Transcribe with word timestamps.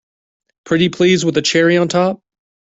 Pretty 0.63 0.89
please 0.89 1.23
with 1.23 1.37
a 1.37 1.43
cherry 1.43 1.77
on 1.77 1.87
top! 1.87 2.23